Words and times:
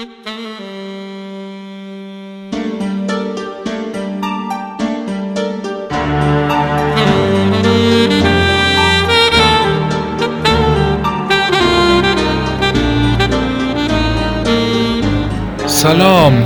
سلام 0.00 0.12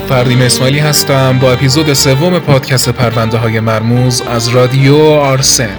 فردین 0.08 0.42
اسماعیلی 0.42 0.78
هستم 0.78 1.38
با 1.38 1.52
اپیزود 1.52 1.92
سوم 1.92 2.38
پادکست 2.38 2.88
پرونده 2.88 3.38
های 3.38 3.60
مرموز 3.60 4.22
از 4.22 4.48
رادیو 4.48 4.96
آرسن. 4.96 5.78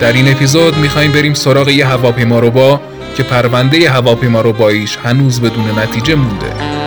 در 0.00 0.12
این 0.12 0.28
اپیزود 0.28 0.76
می‌خوایم 0.76 1.12
بریم 1.12 1.34
سراغ 1.34 1.68
یه 1.68 1.86
هواپیماربا 1.86 2.89
که 3.16 3.22
پرونده 3.22 3.90
هواپیمارباییش 3.90 4.96
هنوز 4.96 5.40
بدون 5.40 5.78
نتیجه 5.78 6.14
مونده 6.14 6.80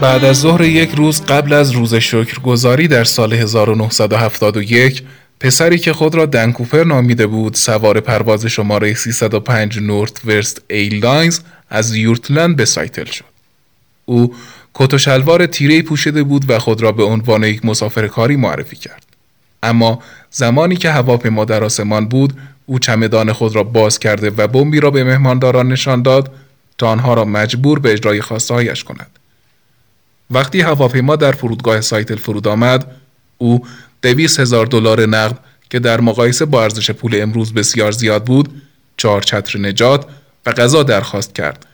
بعد 0.00 0.24
از 0.24 0.40
ظهر 0.40 0.62
یک 0.62 0.90
روز 0.90 1.22
قبل 1.22 1.52
از 1.52 1.70
روز 1.70 1.94
شکرگزاری 1.94 2.88
در 2.88 3.04
سال 3.04 3.32
1971 3.32 5.02
پسری 5.40 5.78
که 5.78 5.92
خود 5.92 6.14
را 6.14 6.26
دن 6.26 6.43
کوپر 6.43 6.84
نامیده 6.84 7.26
بود 7.26 7.54
سوار 7.54 8.00
پرواز 8.00 8.46
شماره 8.46 8.94
305 8.94 9.78
Northwest 9.78 10.62
Airlines 10.70 11.40
از 11.70 11.94
یورتلند 11.96 12.56
به 12.56 12.64
سایتل 12.64 13.04
شد. 13.04 13.24
او 14.04 14.34
کت 14.74 14.94
و 14.94 14.98
شلوار 14.98 15.46
تیره 15.46 15.82
پوشیده 15.82 16.22
بود 16.22 16.50
و 16.50 16.58
خود 16.58 16.82
را 16.82 16.92
به 16.92 17.04
عنوان 17.04 17.44
یک 17.44 17.64
مسافر 17.64 18.06
کاری 18.06 18.36
معرفی 18.36 18.76
کرد. 18.76 19.06
اما 19.62 20.02
زمانی 20.30 20.76
که 20.76 20.90
هواپیما 20.90 21.44
در 21.44 21.64
آسمان 21.64 22.08
بود 22.08 22.32
او 22.66 22.78
چمدان 22.78 23.32
خود 23.32 23.56
را 23.56 23.62
باز 23.62 23.98
کرده 23.98 24.30
و 24.30 24.46
بمبی 24.46 24.80
را 24.80 24.90
به 24.90 25.04
مهمانداران 25.04 25.68
نشان 25.68 26.02
داد 26.02 26.32
تا 26.78 26.88
آنها 26.88 27.14
را 27.14 27.24
مجبور 27.24 27.78
به 27.78 27.92
اجرای 27.92 28.20
خواسته 28.20 28.74
کند. 28.74 29.18
وقتی 30.30 30.60
هواپیما 30.60 31.16
در 31.16 31.32
فرودگاه 31.32 31.80
سایتل 31.80 32.16
فرود 32.16 32.48
آمد 32.48 32.90
او 33.38 33.66
دویست 34.02 34.40
هزار 34.40 34.66
دلار 34.66 35.06
نقد 35.06 35.38
که 35.70 35.78
در 35.78 36.00
مقایسه 36.00 36.44
با 36.44 36.62
ارزش 36.62 36.90
پول 36.90 37.22
امروز 37.22 37.54
بسیار 37.54 37.92
زیاد 37.92 38.24
بود 38.24 38.62
چهار 38.96 39.22
چتر 39.22 39.58
نجات 39.58 40.06
و 40.46 40.52
غذا 40.52 40.82
درخواست 40.82 41.34
کرد 41.34 41.66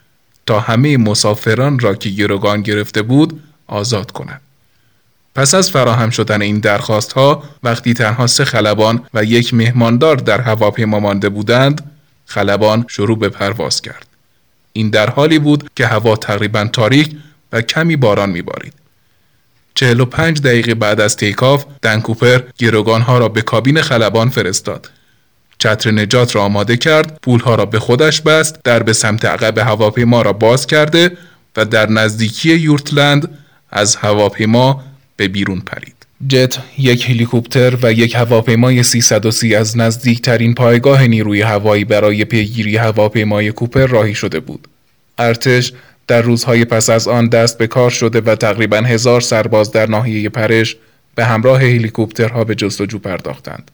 تا 0.47 0.61
همه 0.61 0.97
مسافران 0.97 1.79
را 1.79 1.95
که 1.95 2.09
گروگان 2.09 2.63
گرفته 2.63 3.03
بود 3.03 3.43
آزاد 3.67 4.11
کند 4.11 4.41
پس 5.35 5.55
از 5.55 5.71
فراهم 5.71 6.11
شدن 6.11 6.43
این 6.43 6.59
درخواست 6.59 7.13
ها 7.13 7.43
وقتی 7.63 7.95
تنها 7.95 8.27
سه 8.27 8.45
خلبان 8.45 9.05
و 9.15 9.25
یک 9.25 9.55
مهماندار 9.55 10.17
در 10.17 10.41
هواپیما 10.41 11.01
مانده 11.01 11.29
بودند 11.29 11.93
خلبان 12.27 12.85
شروع 12.89 13.19
به 13.19 13.29
پرواز 13.29 13.83
کرد 13.83 14.07
این 14.77 14.91
در 14.91 15.11
حالی 15.11 15.39
بود 15.39 15.71
که 15.77 15.87
هوا 15.87 16.17
تقریبا 16.17 16.69
تاریک 16.73 17.17
و 17.53 17.63
کمی 17.63 17.97
باران 17.97 18.31
میبارید. 18.31 18.73
45 19.75 20.41
دقیقه 20.41 20.75
بعد 20.75 21.01
از 21.01 21.17
تیکاف 21.17 21.65
دنکوپر 21.83 22.41
ها 22.89 23.19
را 23.19 23.29
به 23.29 23.43
کابین 23.43 23.83
خلبان 23.83 24.31
فرستاد. 24.31 24.91
چتر 25.67 25.91
نجات 25.91 26.37
را 26.37 26.43
آماده 26.43 26.77
کرد، 26.77 27.19
پولها 27.23 27.55
را 27.55 27.67
به 27.67 27.79
خودش 27.79 28.21
بست، 28.21 28.59
در 28.65 28.83
به 28.83 28.93
سمت 28.93 29.25
عقب 29.25 29.59
هواپیما 29.59 30.23
را 30.23 30.33
باز 30.33 30.67
کرده 30.67 31.11
و 31.57 31.65
در 31.65 31.91
نزدیکی 31.91 32.55
یورتلند 32.55 33.39
از 33.71 33.97
هواپیما 33.97 34.85
به 35.17 35.29
بیرون 35.29 35.61
پرید. 35.61 36.07
جت 36.29 36.59
یک 36.79 37.11
هلیکوپتر 37.11 37.79
و 37.83 37.93
یک 37.93 38.15
هواپیمای 38.15 38.83
330 38.83 39.55
از 39.55 39.79
نزدیکترین 39.79 40.55
پایگاه 40.55 41.07
نیروی 41.07 41.43
هوایی 41.43 41.85
برای 41.85 42.25
پیگیری 42.25 42.77
هواپیمای 42.77 43.53
کوپر 43.53 43.87
راهی 43.87 44.15
شده 44.15 44.41
بود. 44.41 44.69
ارتش 45.19 45.73
در 46.07 46.23
روزهای 46.23 46.65
پس 46.65 46.91
از 46.91 47.09
آن 47.09 47.29
دست 47.29 47.59
به 47.59 47.67
کار 47.67 47.91
شده 47.91 48.21
و 48.21 48.35
تقریبا 48.35 48.77
هزار 48.77 49.21
سرباز 49.21 49.73
در 49.73 49.87
ناحیه 49.87 50.29
پرش 50.29 50.77
به 51.15 51.25
همراه 51.25 51.61
هلیکوپترها 51.61 52.45
به 52.45 52.55
جستجو 52.55 52.99
پرداختند. 52.99 53.71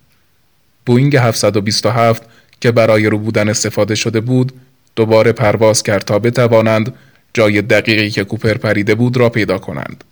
بوینگ 0.86 1.16
727 1.16 2.22
که 2.60 2.72
برای 2.72 3.06
رو 3.06 3.18
بودن 3.18 3.48
استفاده 3.48 3.94
شده 3.94 4.20
بود 4.20 4.52
دوباره 4.96 5.32
پرواز 5.32 5.82
کرد 5.82 6.04
تا 6.04 6.18
بتوانند 6.18 6.94
جای 7.34 7.62
دقیقی 7.62 8.10
که 8.10 8.24
کوپر 8.24 8.54
پریده 8.54 8.94
بود 8.94 9.16
را 9.16 9.28
پیدا 9.28 9.58
کنند. 9.58 10.04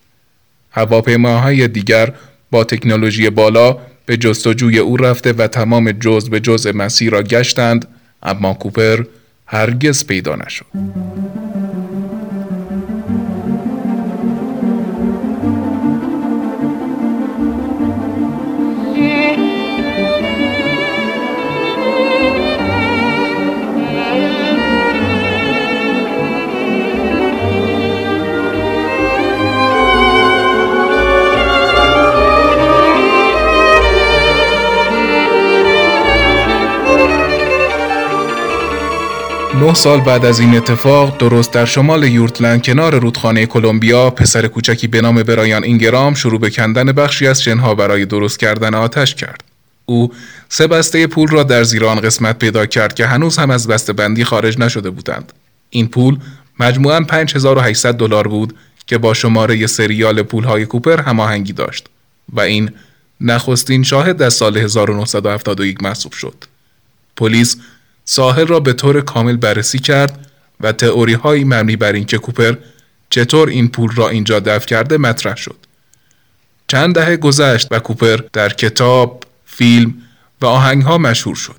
هواپیماهای 0.71 1.69
دیگر 1.69 2.13
با 2.51 2.65
تکنولوژی 2.65 3.31
بالا 3.31 3.79
به 4.07 4.17
جستجوی 4.17 4.79
او 4.79 4.97
رفته 4.97 5.33
و 5.33 5.47
تمام 5.47 5.93
جز 5.93 6.31
به 6.31 6.41
جز 6.41 6.67
مسیر 6.67 7.13
را 7.13 7.23
گشتند 7.23 7.89
اما 8.23 8.55
کوپر 8.55 9.05
هرگز 9.47 10.07
پیدا 10.07 10.37
نشد. 10.37 10.67
نه 39.61 39.75
سال 39.75 40.01
بعد 40.01 40.25
از 40.25 40.41
این 40.41 40.57
اتفاق 40.57 41.19
درست 41.19 41.53
در 41.53 41.65
شمال 41.65 42.05
یورتلند 42.05 42.63
کنار 42.63 42.99
رودخانه 42.99 43.47
کلمبیا 43.47 44.11
پسر 44.11 44.47
کوچکی 44.47 44.87
به 44.87 45.01
نام 45.01 45.23
برایان 45.23 45.65
اینگرام 45.65 46.15
شروع 46.15 46.41
به 46.41 46.51
کندن 46.51 46.93
بخشی 46.93 47.27
از 47.27 47.43
شنها 47.43 47.75
برای 47.75 48.07
درست 48.07 48.39
کردن 48.39 48.75
آتش 48.75 49.15
کرد. 49.15 49.45
او 49.87 50.13
سه 50.49 50.67
بسته 50.67 51.07
پول 51.07 51.29
را 51.29 51.43
در 51.43 51.63
زیر 51.63 51.85
آن 51.85 52.01
قسمت 52.01 52.39
پیدا 52.39 52.67
کرد 52.67 52.95
که 52.95 53.07
هنوز 53.07 53.39
هم 53.39 53.51
از 53.51 53.67
بسته 53.67 53.93
بندی 53.93 54.25
خارج 54.25 54.59
نشده 54.59 54.91
بودند. 54.91 55.33
این 55.71 55.89
پول 55.89 56.19
مجموعاً 56.61 57.01
5800 57.01 57.95
دلار 57.95 58.29
بود 58.29 58.55
که 58.87 58.99
با 58.99 59.15
شماره 59.15 59.67
سریال 59.67 60.23
پولهای 60.23 60.67
کوپر 60.67 61.01
هماهنگی 61.01 61.53
داشت 61.53 61.89
و 62.33 62.41
این 62.41 62.71
نخستین 63.21 63.83
شاهد 63.83 64.17
در 64.17 64.31
سال 64.31 64.59
1971 64.59 65.83
محسوب 65.83 66.13
شد. 66.13 66.45
پلیس 67.17 67.57
ساحل 68.11 68.47
را 68.47 68.61
به 68.61 68.73
طور 68.73 69.01
کامل 69.01 69.37
بررسی 69.37 69.79
کرد 69.79 70.27
و 70.61 70.73
تئوری 70.73 71.13
هایی 71.13 71.45
مبنی 71.45 71.77
بر 71.77 71.93
اینکه 71.93 72.19
کوپر 72.19 72.55
چطور 73.11 73.49
این 73.49 73.69
پول 73.69 73.91
را 73.95 74.09
اینجا 74.09 74.41
دفع 74.41 74.67
کرده 74.67 74.99
مطرح 74.99 75.37
شد. 75.37 75.57
چند 76.69 76.95
دهه 76.95 77.17
گذشت 77.17 77.69
و 77.71 77.79
کوپر 77.79 78.21
در 78.33 78.49
کتاب، 78.49 79.25
فیلم 79.47 79.95
و 80.41 80.47
آهنگ 80.47 80.83
ها 80.83 80.99
مشهور 80.99 81.37
شد. 81.37 81.57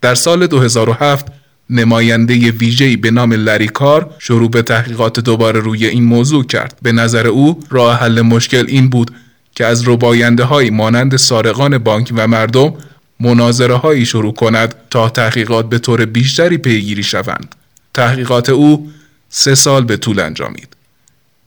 در 0.00 0.14
سال 0.14 0.46
2007 0.46 1.26
نماینده 1.70 2.34
ویژه‌ای 2.50 2.96
به 2.96 3.10
نام 3.10 3.32
لریکار 3.32 4.14
شروع 4.18 4.50
به 4.50 4.62
تحقیقات 4.62 5.20
دوباره 5.20 5.60
روی 5.60 5.86
این 5.86 6.04
موضوع 6.04 6.44
کرد. 6.44 6.78
به 6.82 6.92
نظر 6.92 7.26
او 7.26 7.60
راه 7.70 8.00
حل 8.00 8.20
مشکل 8.20 8.64
این 8.68 8.90
بود 8.90 9.10
که 9.54 9.66
از 9.66 9.88
رباینده 9.88 10.44
های 10.44 10.70
مانند 10.70 11.16
سارقان 11.16 11.78
بانک 11.78 12.12
و 12.16 12.26
مردم 12.28 12.74
مناظره 13.20 13.74
هایی 13.74 14.06
شروع 14.06 14.34
کند 14.34 14.74
تا 14.90 15.08
تحقیقات 15.08 15.68
به 15.68 15.78
طور 15.78 16.04
بیشتری 16.04 16.58
پیگیری 16.58 17.02
شوند. 17.02 17.54
تحقیقات 17.94 18.48
او 18.48 18.90
سه 19.28 19.54
سال 19.54 19.84
به 19.84 19.96
طول 19.96 20.20
انجامید. 20.20 20.68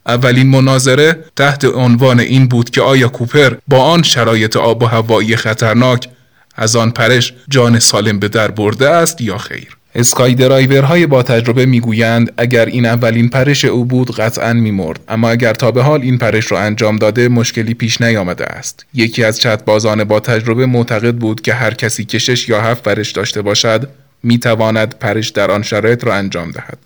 اولین 0.05 0.49
مناظره 0.49 1.25
تحت 1.35 1.65
عنوان 1.65 2.19
این 2.19 2.47
بود 2.47 2.69
که 2.69 2.81
آیا 2.81 3.07
کوپر 3.07 3.53
با 3.67 3.83
آن 3.83 4.03
شرایط 4.03 4.55
آب 4.55 4.83
و 4.83 4.85
هوایی 4.85 5.35
خطرناک 5.35 6.09
از 6.55 6.75
آن 6.75 6.91
پرش 6.91 7.33
جان 7.49 7.79
سالم 7.79 8.19
به 8.19 8.27
در 8.27 8.51
برده 8.51 8.89
است 8.89 9.21
یا 9.21 9.37
خیر. 9.37 9.77
اسکای 9.95 10.35
درایورهای 10.35 11.05
با 11.05 11.23
تجربه 11.23 11.65
می‌گویند 11.65 12.33
اگر 12.37 12.65
این 12.65 12.85
اولین 12.85 13.29
پرش 13.29 13.65
او 13.65 13.85
بود 13.85 14.15
قطعا 14.15 14.53
میمرد. 14.53 14.99
اما 15.07 15.29
اگر 15.29 15.53
تا 15.53 15.71
به 15.71 15.83
حال 15.83 16.01
این 16.01 16.17
پرش 16.17 16.51
را 16.51 16.59
انجام 16.59 16.95
داده 16.95 17.27
مشکلی 17.27 17.73
پیش 17.73 18.01
نیامده 18.01 18.45
است. 18.45 18.85
یکی 18.93 19.23
از 19.23 19.39
چتبازان 19.39 20.03
با 20.03 20.19
تجربه 20.19 20.65
معتقد 20.65 21.15
بود 21.15 21.41
که 21.41 21.53
هر 21.53 21.73
کسی 21.73 22.05
که 22.05 22.19
شش 22.19 22.49
یا 22.49 22.61
هفت 22.61 22.83
پرش 22.83 23.11
داشته 23.11 23.41
باشد 23.41 23.89
می‌تواند 24.23 24.95
پرش 24.99 25.29
در 25.29 25.51
آن 25.51 25.63
شرایط 25.63 26.03
را 26.03 26.15
انجام 26.15 26.51
دهد. 26.51 26.77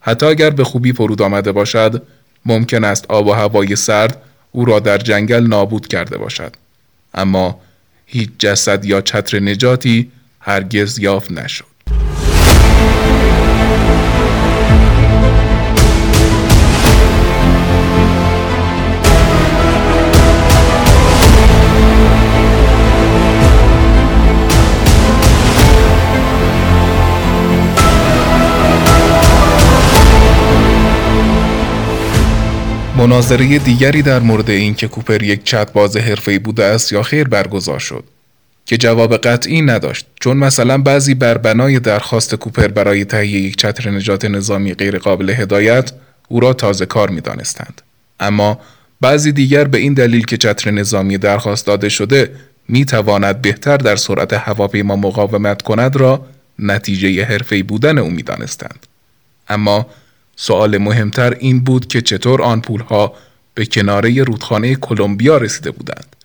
حتی 0.00 0.26
اگر 0.26 0.50
به 0.50 0.64
خوبی 0.64 0.92
فرود 0.92 1.22
آمده 1.22 1.52
باشد 1.52 2.02
ممکن 2.46 2.84
است 2.84 3.06
آب 3.08 3.26
و 3.26 3.32
هوای 3.32 3.76
سرد 3.76 4.22
او 4.52 4.64
را 4.64 4.80
در 4.80 4.98
جنگل 4.98 5.46
نابود 5.46 5.88
کرده 5.88 6.18
باشد. 6.18 6.56
اما 7.14 7.60
هیچ 8.06 8.30
جسد 8.38 8.84
یا 8.84 9.00
چتر 9.00 9.40
نجاتی 9.40 10.10
هرگز 10.40 10.98
یافت 10.98 11.32
نشد. 11.32 11.71
مناظره 33.02 33.58
دیگری 33.58 34.02
در 34.02 34.18
مورد 34.18 34.50
اینکه 34.50 34.88
کوپر 34.88 35.22
یک 35.22 35.44
چت 35.44 35.72
باز 35.72 35.96
حرفه‌ای 35.96 36.38
بوده 36.38 36.64
است 36.64 36.92
یا 36.92 37.02
خیر 37.02 37.28
برگزار 37.28 37.78
شد 37.78 38.04
که 38.66 38.76
جواب 38.76 39.16
قطعی 39.16 39.62
نداشت 39.62 40.06
چون 40.20 40.36
مثلا 40.36 40.78
بعضی 40.78 41.14
بر 41.14 41.38
بنای 41.38 41.80
درخواست 41.80 42.34
کوپر 42.34 42.68
برای 42.68 43.04
تهیه 43.04 43.40
یک 43.40 43.56
چتر 43.56 43.90
نجات 43.90 44.24
نظامی 44.24 44.74
غیرقابل 44.74 45.30
هدایت 45.30 45.92
او 46.28 46.40
را 46.40 46.52
تازه 46.52 46.86
کار 46.86 47.10
می 47.10 47.20
دانستند. 47.20 47.82
اما 48.20 48.60
بعضی 49.00 49.32
دیگر 49.32 49.64
به 49.64 49.78
این 49.78 49.94
دلیل 49.94 50.24
که 50.24 50.36
چتر 50.36 50.70
نظامی 50.70 51.18
درخواست 51.18 51.66
داده 51.66 51.88
شده 51.88 52.30
می 52.68 52.84
تواند 52.84 53.42
بهتر 53.42 53.76
در 53.76 53.96
سرعت 53.96 54.32
هواپیما 54.32 54.96
مقاومت 54.96 55.62
کند 55.62 55.96
را 55.96 56.26
نتیجه 56.58 57.24
حرفه‌ای 57.24 57.62
بودن 57.62 57.98
او 57.98 58.10
می 58.10 58.22
دانستند. 58.22 58.86
اما 59.48 59.86
سوال 60.36 60.78
مهمتر 60.78 61.34
این 61.40 61.60
بود 61.60 61.86
که 61.86 62.00
چطور 62.00 62.42
آن 62.42 62.60
پولها 62.60 63.14
به 63.54 63.66
کناره 63.66 64.22
رودخانه 64.22 64.74
کلمبیا 64.74 65.36
رسیده 65.36 65.70
بودند. 65.70 66.16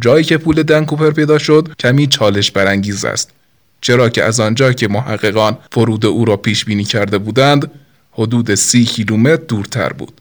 جایی 0.00 0.24
که 0.24 0.38
پول 0.38 0.62
دنکوپر 0.62 1.10
پیدا 1.10 1.38
شد 1.38 1.68
کمی 1.78 2.06
چالش 2.06 2.50
برانگیز 2.50 3.04
است. 3.04 3.30
چرا 3.80 4.08
که 4.08 4.24
از 4.24 4.40
آنجا 4.40 4.72
که 4.72 4.88
محققان 4.88 5.58
فرود 5.72 6.06
او 6.06 6.24
را 6.24 6.36
پیش 6.36 6.64
بینی 6.64 6.84
کرده 6.84 7.18
بودند 7.18 7.70
حدود 8.12 8.54
سی 8.54 8.84
کیلومتر 8.84 9.36
دورتر 9.36 9.92
بود. 9.92 10.20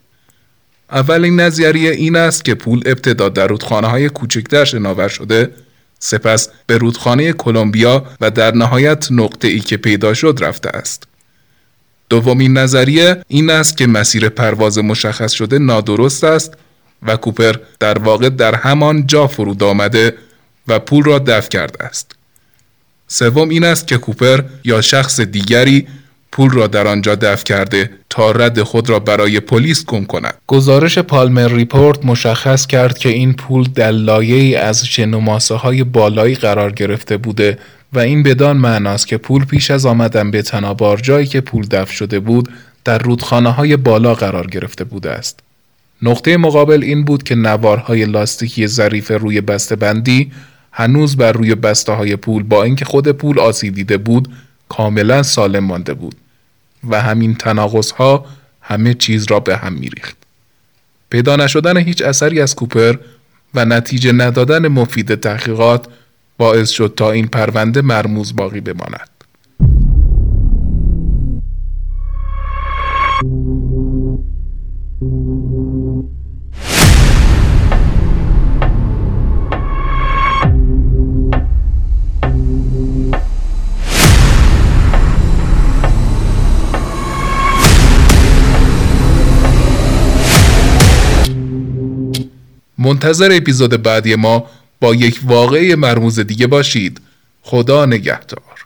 اولین 0.92 1.40
نظریه 1.40 1.92
این 1.92 2.16
است 2.16 2.46
که 2.46 2.56
پول 2.56 2.82
ابتدا 2.86 3.30
در 3.30 3.48
رودخانه 3.48 3.88
های 3.88 4.10
کوچکتر 4.10 4.66
شناور 4.66 5.08
شده 5.08 5.52
سپس 6.00 6.50
به 6.68 6.78
رودخانه 6.78 7.34
کلمبیا 7.34 8.06
و 8.22 8.32
در 8.32 8.56
نهایت 8.56 9.08
نقطه 9.12 9.48
ای 9.48 9.60
که 9.60 9.78
پیدا 9.78 10.14
شد 10.14 10.38
رفته 10.42 10.70
است. 10.70 11.08
دومین 12.12 12.58
نظریه 12.58 13.24
این 13.28 13.50
است 13.50 13.78
که 13.78 13.88
مسیر 13.88 14.30
پرواز 14.30 14.78
مشخص 14.78 15.32
شده 15.32 15.60
نادرست 15.60 16.24
است 16.24 16.54
و 17.04 17.16
کوپر 17.16 17.56
در 17.80 18.00
واقع 18.00 18.30
در 18.30 18.56
همان 18.56 19.08
جا 19.08 19.28
فرود 19.28 19.64
آمده 19.64 20.14
و 20.68 20.80
پول 20.80 21.04
را 21.04 21.20
دفع 21.20 21.50
کرده 21.50 21.84
است. 21.84 22.12
سوم 23.08 23.50
این 23.50 23.64
است 23.64 23.88
که 23.88 23.98
کوپر 23.98 24.44
یا 24.64 24.82
شخص 24.82 25.20
دیگری 25.20 25.88
پول 26.32 26.52
را 26.52 26.68
در 26.68 26.88
آنجا 26.88 27.16
دفع 27.16 27.44
کرده 27.44 27.90
تا 28.10 28.32
رد 28.32 28.64
خود 28.64 28.90
را 28.90 29.00
برای 29.00 29.40
پلیس 29.40 29.86
گم 29.86 30.06
کند. 30.06 30.34
گزارش 30.48 30.98
پالمر 30.98 31.48
ریپورت 31.48 32.06
مشخص 32.06 32.68
کرد 32.68 32.98
که 32.98 33.10
این 33.10 33.34
پول 33.34 33.64
در 33.76 33.92
لایه 33.92 34.60
از 34.60 34.86
شنوماسه 34.86 35.56
های 35.56 35.84
بالایی 35.84 36.36
قرار 36.36 36.72
گرفته 36.72 37.18
بوده 37.18 37.58
و 37.94 38.00
این 38.00 38.24
بدان 38.24 38.58
معناست 38.58 39.08
که 39.08 39.18
پول 39.18 39.46
پیش 39.46 39.72
از 39.72 39.86
آمدن 39.86 40.32
به 40.32 40.42
تنابار 40.42 40.98
جایی 40.98 41.28
که 41.28 41.42
پول 41.42 41.66
دفع 41.66 41.94
شده 41.94 42.20
بود 42.20 42.50
در 42.86 42.98
رودخانه 42.98 43.50
های 43.50 43.78
بالا 43.78 44.14
قرار 44.14 44.48
گرفته 44.48 44.84
بوده 44.84 45.12
است. 45.12 45.40
نقطه 46.02 46.38
مقابل 46.38 46.84
این 46.84 47.06
بود 47.06 47.24
که 47.24 47.36
نوارهای 47.36 48.06
لاستیکی 48.06 48.68
ظریف 48.68 49.12
روی 49.12 49.42
بسته 49.42 49.76
بندی 49.76 50.32
هنوز 50.72 51.18
بر 51.18 51.32
روی 51.32 51.56
بسته 51.56 51.92
های 51.92 52.16
پول 52.16 52.44
با 52.44 52.64
اینکه 52.64 52.86
خود 52.86 53.08
پول 53.08 53.40
آسیب 53.40 53.74
دیده 53.74 53.98
بود 53.98 54.30
کاملا 54.70 55.24
سالم 55.24 55.64
مانده 55.64 55.94
بود 55.94 56.16
و 56.90 57.02
همین 57.02 57.36
تناقض 57.36 57.92
ها 57.92 58.26
همه 58.62 58.94
چیز 58.94 59.26
را 59.30 59.40
به 59.40 59.58
هم 59.58 59.74
میریخت. 59.74 60.18
پیدا 61.10 61.36
نشدن 61.36 61.78
هیچ 61.78 62.02
اثری 62.02 62.42
از 62.42 62.56
کوپر 62.56 62.96
و 63.54 63.66
نتیجه 63.66 64.12
ندادن 64.12 64.68
مفید 64.68 65.16
تحقیقات 65.16 65.88
باعث 66.42 66.70
شد 66.70 66.94
تا 66.98 67.12
این 67.12 67.28
پرونده 67.28 67.82
مرموز 67.82 68.36
باقی 68.36 68.62
بماند. 68.62 69.10
منتظر 92.78 93.30
اپیزود 93.32 93.84
بعدی 93.84 94.16
ما 94.16 94.46
با 94.82 94.96
یک 94.96 95.20
واقعه 95.24 95.76
مرموز 95.76 96.20
دیگه 96.20 96.48
باشید. 96.48 97.02
خدا 97.42 97.86
نگهدار. 97.86 98.61